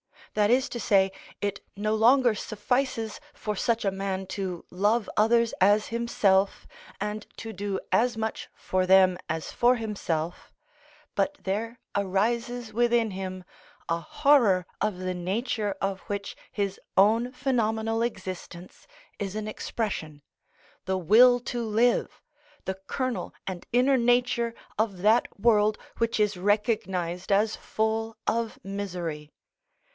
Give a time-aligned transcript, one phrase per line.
[0.33, 5.53] That is to say, it no longer suffices for such a man to love others
[5.59, 6.65] as himself,
[7.01, 10.53] and to do as much for them as for himself;
[11.15, 13.43] but there arises within him
[13.89, 18.87] a horror of the nature of which his own phenomenal existence
[19.19, 20.23] is an expression,
[20.85, 22.21] the will to live,
[22.65, 29.29] the kernel and inner nature of that world which is recognised as full of misery.